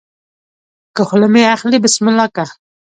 که 0.95 1.01
خوله 1.07 1.27
مې 1.33 1.43
اخلې 1.55 1.77
بسم 1.85 2.05
الله 2.09 2.27
که 2.35 2.45